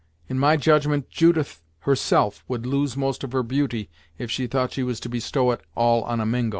[0.27, 4.81] In my judgment Judith, herself, would lose most of her beauty if she thought she
[4.81, 6.49] was to bestow it all on a Mingo!